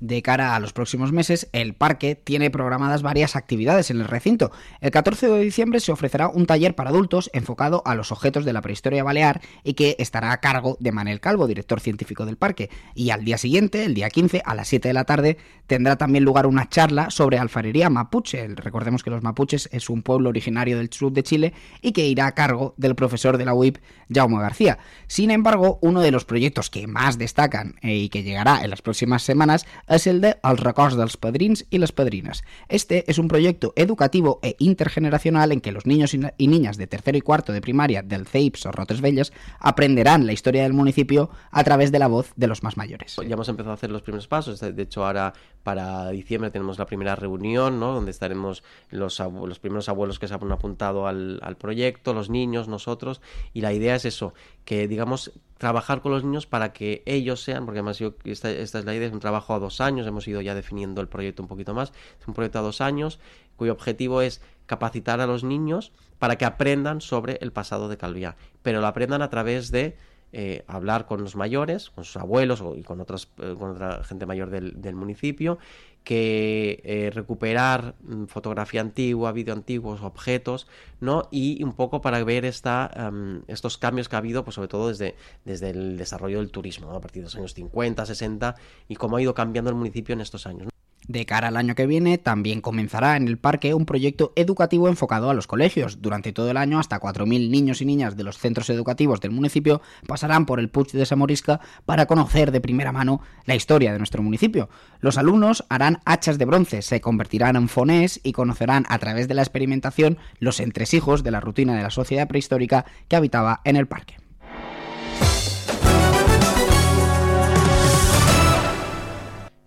[0.00, 4.50] de cara a los próximos meses, el parque tiene programadas varias actividades en el recinto.
[4.80, 8.52] El 14 de diciembre se ofrecerá un taller para adultos enfocado a los objetos de
[8.52, 12.70] la prehistoria balear y que estará a cargo de Manel Calvo, director científico del parque.
[12.94, 15.36] Y al día siguiente, el día 15, a las 7 de la tarde,
[15.66, 18.48] tendrá también lugar una charla sobre alfarería mapuche.
[18.48, 22.26] Recordemos que los mapuches es un pueblo originario del sur de Chile y que irá
[22.26, 23.78] a cargo del profesor de la UIP,
[24.12, 24.78] Jaume García.
[25.06, 28.82] Sin embargo, uno de los proyectos que más destacan eh, y que llegará en las
[28.82, 32.44] próximas semanas es el de Els records dels padrins y las padrinas.
[32.68, 37.18] Este es un proyecto educativo e intergeneracional en que los niños y niñas de tercero
[37.18, 41.64] y cuarto de primaria del CEIPS o Rotes Bellas aprenderán la historia del municipio a
[41.64, 43.16] través de la voz de los más mayores.
[43.16, 46.86] Ya hemos empezado a hacer los primeros pasos, de hecho ahora para diciembre tenemos la
[46.86, 47.92] primera reunión, ¿no?
[47.92, 49.20] donde estaremos los,
[49.60, 53.20] primeros abuelos que se han apuntado al proyecto, los niños, nosotros,
[53.52, 54.34] y la idea es eso,
[54.70, 58.78] que digamos trabajar con los niños para que ellos sean, porque además yo, esta, esta,
[58.78, 61.42] es la idea, es un trabajo a dos años, hemos ido ya definiendo el proyecto
[61.42, 63.18] un poquito más, es un proyecto a dos años
[63.56, 68.36] cuyo objetivo es capacitar a los niños para que aprendan sobre el pasado de Calviá,
[68.62, 69.96] pero lo aprendan a través de
[70.32, 74.24] eh, hablar con los mayores, con sus abuelos y con, otras, eh, con otra gente
[74.24, 75.58] mayor del, del municipio
[76.04, 80.66] que eh, recuperar mm, fotografía antigua, vídeo antiguos, objetos,
[81.00, 81.28] ¿no?
[81.30, 84.88] Y un poco para ver esta, um, estos cambios que ha habido, pues sobre todo
[84.88, 86.96] desde, desde el desarrollo del turismo, ¿no?
[86.96, 88.56] a partir de los años 50, 60,
[88.88, 90.70] y cómo ha ido cambiando el municipio en estos años.
[91.10, 95.28] De cara al año que viene, también comenzará en el parque un proyecto educativo enfocado
[95.28, 96.00] a los colegios.
[96.00, 99.82] Durante todo el año, hasta 4.000 niños y niñas de los centros educativos del municipio
[100.06, 104.22] pasarán por el Puig de Samorisca para conocer de primera mano la historia de nuestro
[104.22, 104.68] municipio.
[105.00, 109.34] Los alumnos harán hachas de bronce, se convertirán en fonés y conocerán a través de
[109.34, 113.88] la experimentación los entresijos de la rutina de la sociedad prehistórica que habitaba en el
[113.88, 114.19] parque.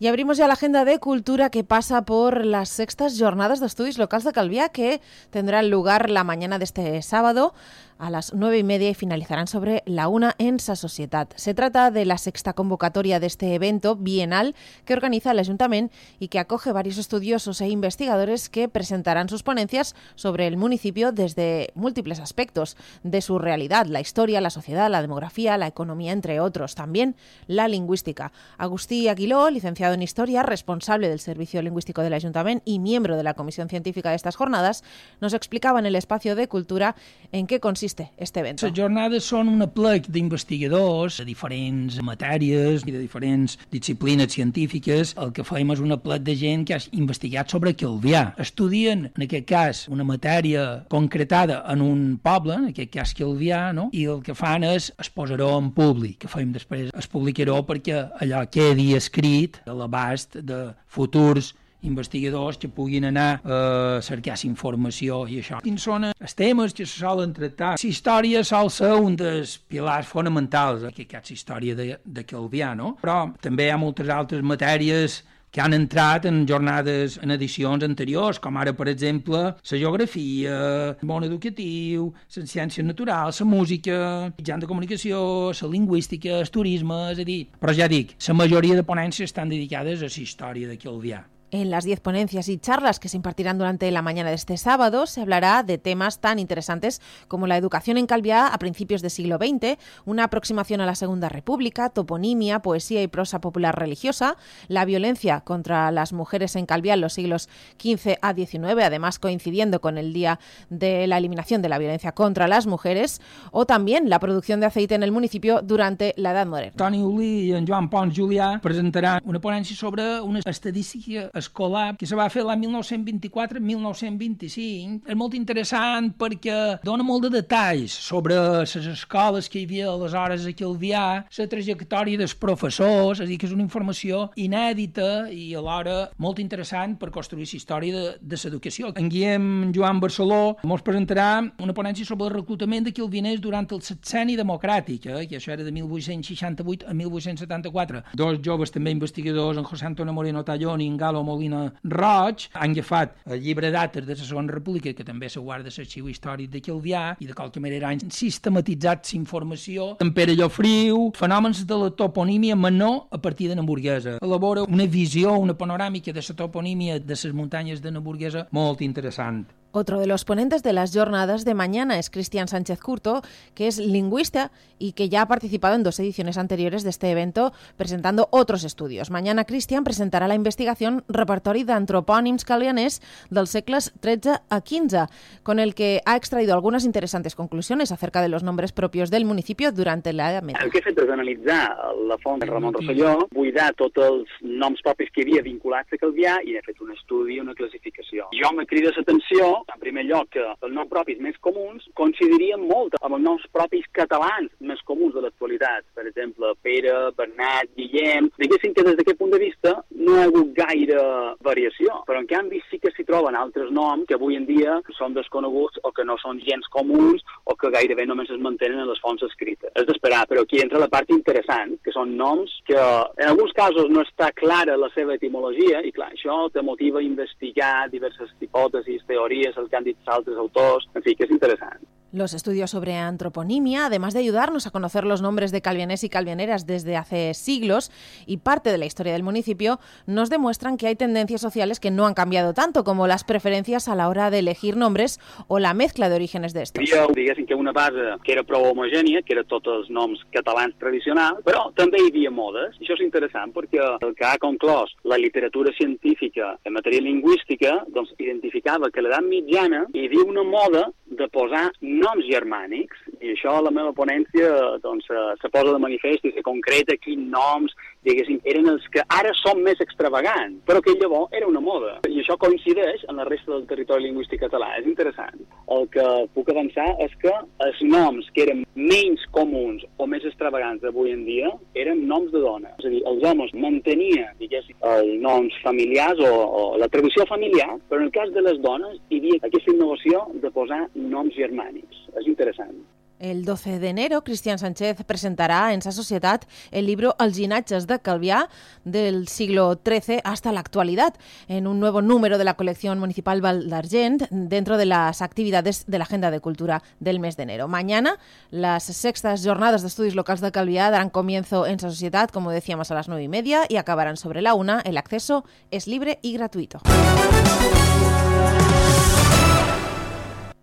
[0.03, 3.97] Y abrimos ya la agenda de cultura que pasa por las sextas jornadas de estudios
[3.97, 7.53] locales de Calviá que tendrán lugar la mañana de este sábado
[7.97, 11.33] a las nueve y media y finalizarán sobre la una en Sa Societat.
[11.35, 16.29] Se trata de la sexta convocatoria de este evento bienal que organiza el Ayuntamiento y
[16.29, 22.19] que acoge varios estudiosos e investigadores que presentarán sus ponencias sobre el municipio desde múltiples
[22.19, 26.75] aspectos de su realidad, la historia, la sociedad, la demografía, la economía, entre otros.
[26.75, 28.31] También la lingüística.
[28.57, 33.35] Agustí Aguiló, licenciado en Historia, responsable del Servicio Lingüístico del Ayuntamiento y miembro de la
[33.35, 34.83] Comisión Científica de estas jornadas,
[35.21, 36.95] nos explicaba en el espacio de cultura
[37.31, 38.65] en qué consiste consiste este evento?
[38.65, 45.11] Les jornades són una plec d'investigadors de diferents matèries i de diferents disciplines científiques.
[45.19, 48.23] El que fem és una plec de gent que ha investigat sobre Calvià.
[48.39, 53.89] Estudien, en aquest cas, una matèria concretada en un poble, en aquest cas Calvià, no?
[53.91, 58.45] i el que fan és exposar-ho en públic, que fem després es publicarà perquè allò
[58.47, 61.51] quedi escrit a l'abast de futurs
[61.83, 65.61] investigadors que puguin anar a cercar informació i això.
[65.63, 67.75] Quins són els temes que se solen tractar?
[67.75, 72.95] La història sol ser un dels pilars fonamentals, que la història de, de Calvià, no?
[73.03, 75.21] Però també hi ha moltes altres matèries
[75.53, 80.55] que han entrat en jornades, en edicions anteriors, com ara, per exemple, la geografia,
[80.99, 83.99] el món educatiu, les ciències naturals, la música,
[84.33, 85.19] mitjans de comunicació,
[85.53, 87.37] la lingüística, el turisme, és a dir...
[87.61, 91.21] Però ja dic, la majoria de ponències estan dedicades a la història de Calvià.
[91.53, 95.05] En las 10 ponencias y charlas que se impartirán durante la mañana de este sábado
[95.05, 99.37] se hablará de temas tan interesantes como la educación en Calviá a principios del siglo
[99.37, 104.35] XX, una aproximación a la Segunda República, toponimia, poesía y prosa popular religiosa,
[104.67, 109.79] la violencia contra las mujeres en Calviá en los siglos XV a XIX, además coincidiendo
[109.79, 110.39] con el día
[110.71, 114.95] de la eliminación de la violencia contra las mujeres, o también la producción de aceite
[114.95, 116.77] en el municipio durante la Edad Moderna.
[116.77, 122.17] Toni Uli en Joan Pons Julià presentaran una ponència sobre una estadística escolar que se
[122.17, 125.07] va fer l'any 1924-1925.
[125.07, 130.41] És molt interessant perquè dona molt de detalls sobre les escoles que hi havia aleshores
[130.47, 135.53] a Calvià, la trajectòria dels professors, és a dir, que és una informació inèdita i
[135.57, 138.93] alhora molt interessant per construir la història de, l'educació.
[138.99, 141.27] En Guillem Joan Barceló ens presentarà
[141.63, 145.63] una ponència sobre el reclutament de calviners durant el setcenni democràtic, eh, que això era
[145.63, 148.03] de 1868 a 1874.
[148.13, 152.75] Dos joves també investigadors, en José Antonio Moreno Tallón i en Galo Molina Roig, han
[152.75, 156.61] agafat el llibre dates de la Segona República, que també se guarda l'arxiu històric de
[156.61, 161.89] Calvià, i de qualque manera han sistematitzat la informació en Pere Llofriu, fenòmens de la
[161.97, 164.17] toponímia menor a partir de Namburguesa.
[164.21, 169.45] Elabora una visió, una panoràmica de la toponímia de les muntanyes de Namburguesa molt interessant.
[169.75, 173.23] Otro de los ponentes de las jornadas de mañana es Cristian Sánchez Curto,
[173.55, 177.53] que es lingüista y que ya ha participado en dos ediciones anteriores de este evento
[177.75, 179.09] presentando otros estudios.
[179.09, 182.99] Mañana Cristian presentará la investigación Repertori d'antropònims calvianers
[183.33, 185.07] dels segles XIII a XV,
[185.41, 189.71] con el que ha extraído algunas interesantes conclusiones acerca de los nombres propios del municipio
[189.71, 190.61] durante la Edad Media.
[190.61, 191.63] El que he fet és analitzar
[192.05, 195.97] la font de Ramon Rosselló, buidar tots els noms propis que hi havia vinculats a
[195.97, 198.29] Calvià i he fet un estudi, una classificació.
[198.37, 202.97] Jo me crida l'atenció en primer lloc, que els noms propis més comuns coincidirien molt
[203.01, 205.85] amb els noms propis catalans més comuns de l'actualitat.
[205.95, 208.31] Per exemple, Pere, Bernat, Guillem...
[208.43, 210.99] Diguéssim que des d'aquest punt de vista no hi ha hagut gaire
[211.45, 215.15] variació, però en canvi sí que s'hi troben altres noms que avui en dia són
[215.17, 219.01] desconeguts o que no són gens comuns o que gairebé només es mantenen en les
[219.03, 219.71] fonts escrites.
[219.79, 223.89] És d'esperar, però aquí entra la part interessant, que són noms que en alguns casos
[223.93, 229.07] no està clara la seva etimologia i clar, això te motiva a investigar diverses hipòtesis,
[229.07, 231.92] teories, el que han dit altres autors, en fi, que és interessant.
[232.13, 236.67] Los estudios sobre antroponimia, además de ayudarnos a conocer los nombres de calvianés y calvianeras
[236.67, 237.91] desde hace siglos
[238.27, 242.05] y parte de la historia del municipio, nos demuestran que hay tendencias sociales que no
[242.05, 246.07] han cambiado tanto, como las preferencias a la hora de elegir nombres o la mezcla
[246.07, 246.83] de orígenes de estos.
[246.83, 250.21] Hi havia, diguéssim, que una base que era prou homogènia, que era tots els noms
[250.29, 254.93] catalans tradicionals, però també hi havia modes, això és interessant perquè el que ha conclòs
[255.01, 260.91] la literatura científica en matèria lingüística doncs, identificava que l'edat mitjana hi havia una moda
[261.09, 261.71] de posar
[262.03, 264.49] noms germànics, i això a la meva ponència
[264.83, 267.73] doncs, eh, se posa de manifest i se concreta quins noms,
[268.05, 271.95] diguéssim, eren els que ara són més extravagants, però que llavors era una moda.
[272.09, 274.73] I això coincideix en la resta del territori lingüístic català.
[274.79, 275.43] És interessant.
[275.73, 277.33] El que puc avançar és que
[277.65, 282.41] els noms que eren menys comuns o més extravagants d'avui en dia eren noms de
[282.43, 282.73] dones.
[282.79, 287.77] És a dir, els homes mantenien, diguéssim, els noms familiars o, o la tradició familiar,
[287.89, 292.05] però en el cas de les dones hi havia aquesta innovació de posar noms germànics.
[292.19, 292.75] És interessant.
[293.23, 297.95] El 12 de enero, Cristian Sánchez presentará en esa sociedad el libro Els llinatges de
[298.03, 298.49] Calvià
[298.83, 301.13] del siglo XIII hasta la actualidad,
[301.47, 305.99] en un nuevo número de la colección municipal Val d'Argent, dentro de las actividades de
[305.99, 307.69] la Agenda de Cultura del mes de enero.
[307.69, 308.19] Mañana,
[308.51, 312.91] las sextas jornadas de estudios locales de Calvià darán comienzo en esa sociedad, como decíamos,
[312.91, 314.81] a las nueve y media y acabarán sobre la una.
[314.81, 316.81] El acceso es libre y gratuito.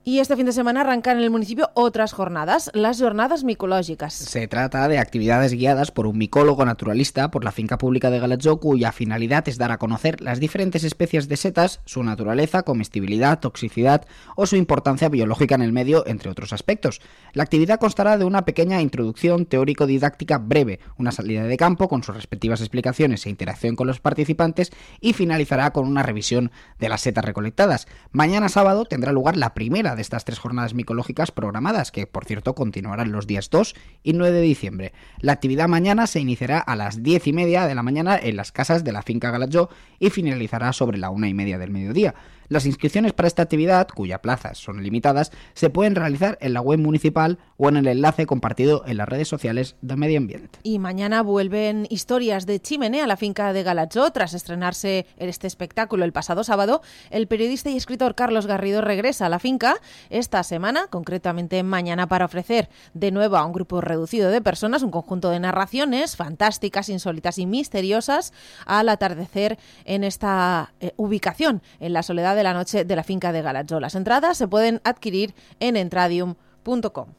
[0.03, 4.15] Y este fin de semana arrancan en el municipio otras jornadas, las jornadas micológicas.
[4.15, 8.61] Se trata de actividades guiadas por un micólogo naturalista por la finca pública de Galatzó,
[8.61, 14.07] cuya finalidad es dar a conocer las diferentes especies de setas, su naturaleza, comestibilidad, toxicidad
[14.37, 17.03] o su importancia biológica en el medio, entre otros aspectos.
[17.35, 22.15] La actividad constará de una pequeña introducción teórico-didáctica breve, una salida de campo con sus
[22.17, 27.27] respectivas explicaciones e interacción con los participantes y finalizará con una revisión de las setas
[27.27, 27.87] recolectadas.
[28.13, 32.55] Mañana sábado tendrá lugar la primera de estas tres jornadas micológicas programadas, que por cierto
[32.55, 34.93] continuarán los días 2 y 9 de diciembre.
[35.21, 38.53] La actividad mañana se iniciará a las 10 y media de la mañana en las
[38.53, 42.15] casas de la finca Galatzó y finalizará sobre la una y media del mediodía.
[42.51, 46.81] Las inscripciones para esta actividad, cuya plazas son limitadas, se pueden realizar en la web
[46.81, 50.59] municipal o en el enlace compartido en las redes sociales de Medio Ambiente.
[50.65, 54.11] Y mañana vuelven historias de Chimenea a la finca de Galatzó.
[54.11, 59.29] Tras estrenarse este espectáculo el pasado sábado, el periodista y escritor Carlos Garrido regresa a
[59.29, 59.77] la finca
[60.09, 64.91] esta semana, concretamente mañana, para ofrecer de nuevo a un grupo reducido de personas un
[64.91, 68.33] conjunto de narraciones fantásticas, insólitas y misteriosas
[68.67, 73.33] al atardecer en esta eh, ubicación, en la soledad de la noche de la finca
[73.33, 73.81] de Galatzó.
[73.81, 77.15] Las entradas se pueden adquirir en entradium.com.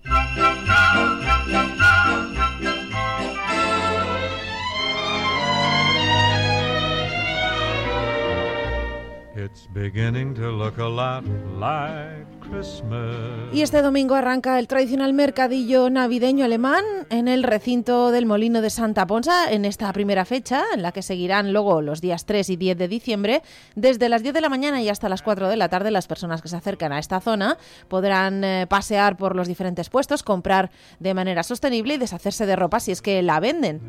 [13.53, 18.69] Y este domingo arranca el tradicional mercadillo navideño alemán en el recinto del Molino de
[18.69, 22.55] Santa Ponsa en esta primera fecha, en la que seguirán luego los días 3 y
[22.55, 23.41] 10 de diciembre.
[23.75, 26.41] Desde las 10 de la mañana y hasta las 4 de la tarde, las personas
[26.41, 31.13] que se acercan a esta zona podrán eh, pasear por los diferentes puestos, comprar de
[31.13, 33.81] manera sostenible y deshacerse de ropa si es que la venden.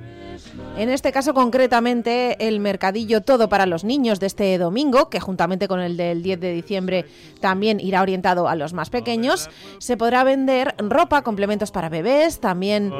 [0.76, 5.68] En este caso concretamente el mercadillo Todo para los Niños de este domingo, que juntamente
[5.68, 7.04] con el del 10 de diciembre
[7.40, 9.48] también irá orientado a los más pequeños,
[9.78, 12.90] se podrá vender ropa, complementos para bebés, también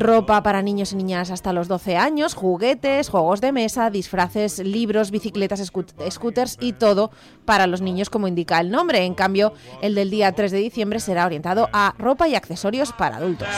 [0.00, 5.10] ropa para niños y niñas hasta los 12 años, juguetes, juegos de mesa, disfraces, libros,
[5.10, 7.10] bicicletas, scoot- scooters y todo
[7.44, 9.04] para los niños como indica el nombre.
[9.04, 13.16] En cambio, el del día 3 de diciembre será orientado a ropa y accesorios para
[13.16, 13.48] adultos.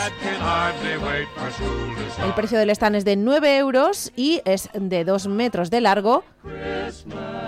[2.25, 6.23] El precio del stand es de 9 euros y es de 2 metros de largo.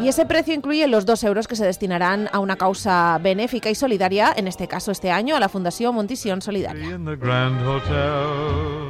[0.02, 3.76] Y ese precio incluye los 2 euros que se destinarán a una causa benéfica y
[3.76, 7.00] solidaria, en este caso este año, a la Fundación Montisión Solidaria.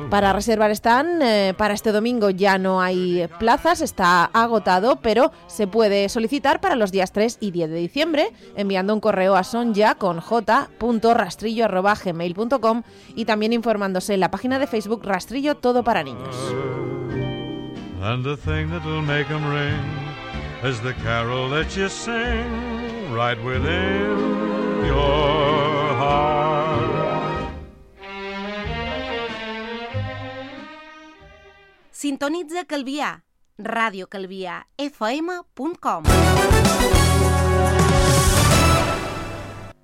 [0.09, 5.67] Para reservar stand, eh, para este domingo ya no hay plazas, está agotado, pero se
[5.67, 9.95] puede solicitar para los días 3 y 10 de diciembre enviando un correo a sonja
[9.95, 12.83] con j.rastrillo.gmail.com
[13.15, 16.35] y también informándose en la página de Facebook Rastrillo Todo para Niños.
[17.99, 19.83] And the thing that'll make 'em ring
[20.63, 27.51] is the carol that you sing right within your heart.
[31.91, 33.23] Sintonitza Calvià,
[33.57, 36.03] Ràdio Calvià, fm.com.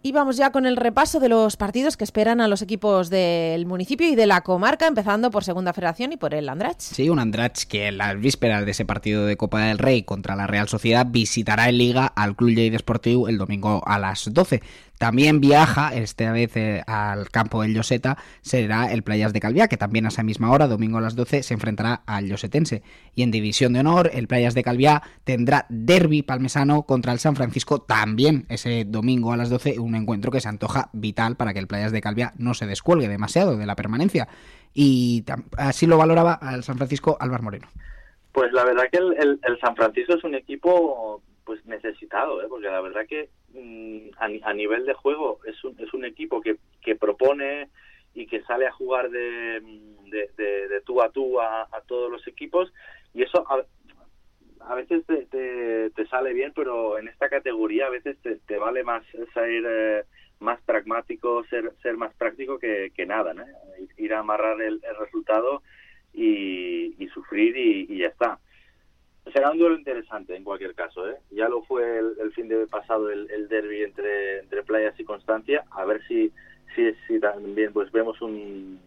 [0.06, 3.66] Y vamos ya con el repaso de los partidos que esperan a los equipos del
[3.66, 6.78] municipio y de la comarca, empezando por Segunda Federación y por el Andrach.
[6.78, 10.36] Sí, un Andrach que en las vísperas de ese partido de Copa del Rey contra
[10.36, 14.62] la Real Sociedad visitará en Liga al Club Lleida Esportiu el domingo a las 12.
[15.04, 16.54] También viaja, esta vez
[16.88, 20.70] al campo del Lloseta, será el Playas de Calviá, que también a esa misma hora,
[20.70, 22.84] domingo a las 12, se enfrentará al Llosetense.
[23.14, 27.36] Y en División de Honor, el Playas de Calviá tendrá derby palmesano contra el San
[27.36, 31.60] Francisco, también ese domingo a las 12, un encuentro que se antoja vital para que
[31.60, 34.30] el Playas de Calviá no se descuelgue demasiado de la permanencia.
[34.74, 35.26] Y
[35.58, 37.68] así lo valoraba al San Francisco Álvaro Moreno.
[38.32, 42.46] Pues la verdad que el- el San Francisco es un equipo pues necesitado, ¿eh?
[42.48, 46.06] porque la verdad que mm, a, ni- a nivel de juego es un, es un
[46.06, 47.70] equipo que, que propone
[48.14, 49.62] y que sale a jugar de,
[50.06, 52.72] de, de- de tú a tú a, todos los equipos
[53.14, 58.58] y eso a, veces te, te, sale bien, pero en esta categoría a veces te,
[58.58, 60.04] vale más ser eh,
[60.40, 63.34] más pragmático, ser, ser más práctico que, que nada,
[63.98, 65.64] ir a amarrar el, el resultado
[66.14, 68.40] y, y sufrir y ya está.
[69.32, 71.18] Será un duelo interesante en cualquier caso, ¿eh?
[71.32, 75.64] Ya lo fue el, fin de pasado el, derby entre, entre Playas y Constancia.
[75.72, 76.32] A ver si,
[76.76, 78.80] si, si también pues vemos un,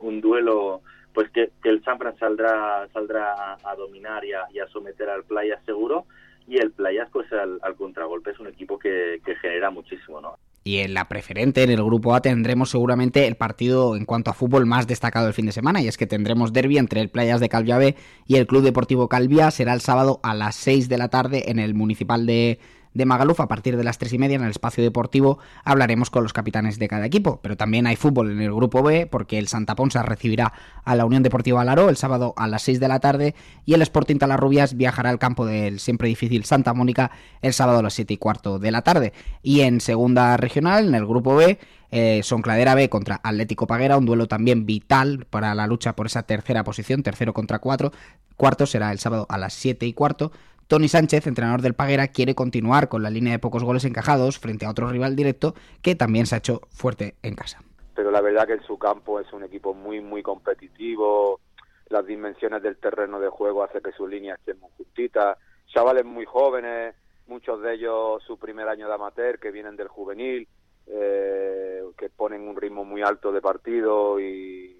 [0.00, 0.82] un duelo
[1.14, 5.08] pues que, que el Sanfran saldrá saldrá a, a dominar y a, y a someter
[5.08, 6.04] al Playas seguro
[6.46, 10.36] y el Playas pues al, al contragolpe es un equipo que, que genera muchísimo, ¿no?
[10.66, 14.34] Y en la preferente, en el grupo A, tendremos seguramente el partido en cuanto a
[14.34, 15.80] fútbol más destacado del fin de semana.
[15.80, 17.94] Y es que tendremos derby entre el Playas de Calviave
[18.26, 19.52] y el Club Deportivo Calvia.
[19.52, 22.58] Será el sábado a las 6 de la tarde en el Municipal de,
[22.96, 23.40] de Magaluf.
[23.40, 26.78] A partir de las 3 y media en el espacio deportivo hablaremos con los capitanes
[26.78, 27.40] de cada equipo.
[27.42, 30.52] Pero también hay fútbol en el grupo B porque el Santa Ponsa recibirá
[30.84, 33.34] a la Unión Deportiva Alaró el sábado a las 6 de la tarde
[33.64, 37.10] y el Sporting Talarrubias viajará al campo del siempre difícil Santa Mónica
[37.42, 39.12] el sábado a las 7 y cuarto de la tarde.
[39.42, 41.58] Y en segunda regional, en el grupo B,
[41.90, 46.24] eh, Soncladera B contra Atlético Paguera, un duelo también vital para la lucha por esa
[46.24, 47.92] tercera posición, tercero contra cuatro.
[48.36, 50.32] Cuarto será el sábado a las 7 y cuarto.
[50.68, 54.66] Tony Sánchez, entrenador del Paguera, quiere continuar con la línea de pocos goles encajados frente
[54.66, 57.60] a otro rival directo que también se ha hecho fuerte en casa.
[57.94, 61.40] pero la verdad que en su campo es un equipo muy, muy competitivo.
[61.88, 65.38] Las dimensiones del terreno de juego hace que sus líneas estén muy justitas.
[65.68, 66.96] Chavales muy jóvenes
[67.28, 70.48] muchos de ellos su primer año de amateur, que vienen del juvenil,
[70.86, 74.76] eh, que ponen un ritmo muy alto de partido y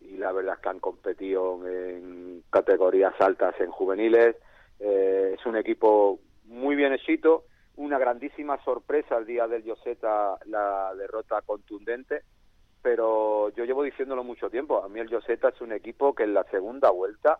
[0.00, 4.36] la verdad es que han competido en categorías altas en juveniles.
[4.80, 7.44] Eh, es un equipo muy bien hechito,
[7.76, 12.22] una grandísima sorpresa el día del Yoseta la derrota contundente,
[12.82, 16.34] pero yo llevo diciéndolo mucho tiempo, a mí el Yoseta es un equipo que en
[16.34, 17.38] la segunda vuelta,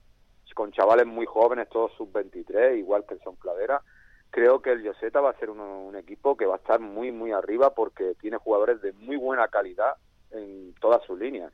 [0.55, 3.82] con chavales muy jóvenes, todos sub-23, igual que el Son Cladera,
[4.30, 7.32] creo que el Yoseta va a ser un equipo que va a estar muy, muy
[7.32, 9.97] arriba porque tiene jugadores de muy buena calidad
[10.30, 11.53] en todas sus líneas.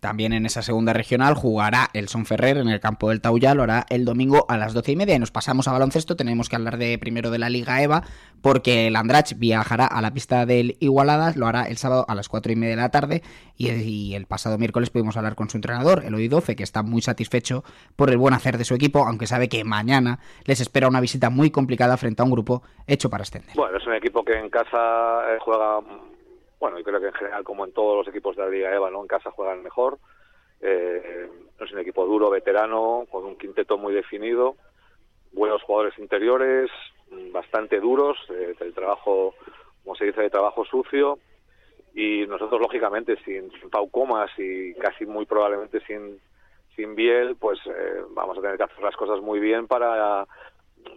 [0.00, 3.64] También en esa segunda regional jugará el Son Ferrer en el campo del Tauyal, lo
[3.64, 5.14] hará el domingo a las doce y media.
[5.14, 8.02] Y nos pasamos a baloncesto, tenemos que hablar de primero de la Liga EVA,
[8.40, 12.30] porque el Andrach viajará a la pista del Igualadas, lo hará el sábado a las
[12.30, 13.22] cuatro y media de la tarde.
[13.56, 17.62] Y, el pasado miércoles pudimos hablar con su entrenador, Eloy Doce, que está muy satisfecho
[17.94, 21.28] por el buen hacer de su equipo, aunque sabe que mañana les espera una visita
[21.28, 23.54] muy complicada frente a un grupo hecho para ascender.
[23.54, 24.78] Bueno, es un equipo que en casa
[25.28, 25.80] eh, juega
[26.60, 28.90] bueno, y creo que en general, como en todos los equipos de la Liga EVA,
[28.90, 29.00] ¿no?
[29.00, 29.98] En casa juegan mejor.
[30.60, 31.26] Eh,
[31.58, 34.56] es un equipo duro, veterano, con un quinteto muy definido,
[35.32, 36.70] buenos jugadores interiores,
[37.32, 39.34] bastante duros, eh, del trabajo,
[39.82, 41.18] como se dice, de trabajo sucio.
[41.94, 46.20] Y nosotros, lógicamente, sin, sin Pau Comas y casi muy probablemente sin,
[46.76, 50.26] sin Biel, pues eh, vamos a tener que hacer las cosas muy bien para,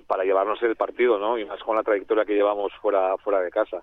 [0.08, 1.38] para llevarnos el partido, ¿no?
[1.38, 3.82] Y más con la trayectoria que llevamos fuera, fuera de casa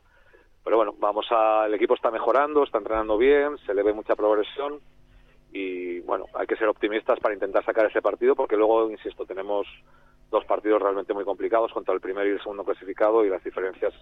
[0.64, 4.14] pero bueno, vamos a, el equipo está mejorando, está entrenando bien, se le ve mucha
[4.14, 4.80] progresión
[5.52, 9.66] y bueno, hay que ser optimistas para intentar sacar ese partido porque luego, insisto, tenemos
[10.30, 13.92] dos partidos realmente muy complicados contra el primer y el segundo clasificado y las diferencias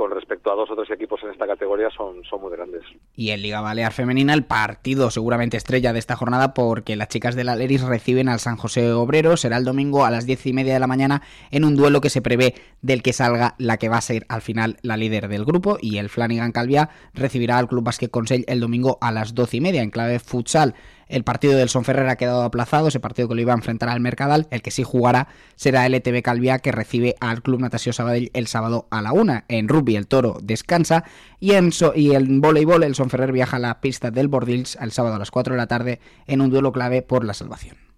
[0.00, 2.80] con respecto a dos o tres equipos en esta categoría son, son muy grandes.
[3.14, 7.34] Y en Liga Balear Femenina, el partido seguramente estrella de esta jornada porque las chicas
[7.34, 9.36] de la Leris reciben al San José Obrero.
[9.36, 11.20] Será el domingo a las diez y media de la mañana
[11.50, 14.40] en un duelo que se prevé del que salga la que va a ser al
[14.40, 15.76] final la líder del grupo.
[15.82, 19.60] Y el Flanagan Calviá recibirá al Club Basket Consell el domingo a las doce y
[19.60, 20.74] media en clave futsal.
[21.10, 23.88] El partido del Son Ferrer ha quedado aplazado, ese partido que lo iba a enfrentar
[23.88, 24.46] al Mercadal.
[24.52, 28.46] El que sí jugará será el ETB Calviá, que recibe al Club Natasio Sabadell el
[28.46, 29.44] sábado a la una.
[29.48, 31.02] En rugby el Toro descansa
[31.40, 34.78] y en, so y en voleibol el Son Ferrer viaja a la pista del Bordils
[34.80, 35.98] el sábado a las 4 de la tarde
[36.28, 37.89] en un duelo clave por la salvación.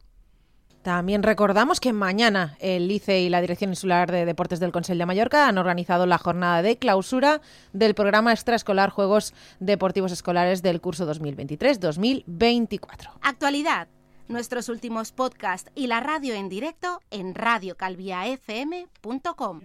[0.83, 5.07] También recordamos que mañana el ICE y la Dirección Insular de Deportes del Consell de
[5.07, 7.41] Mallorca han organizado la jornada de clausura
[7.72, 13.11] del programa extraescolar Juegos Deportivos Escolares del curso 2023-2024.
[13.22, 13.87] Actualidad.
[14.26, 19.61] Nuestros últimos podcasts y la radio en directo en radiocalviafm.com.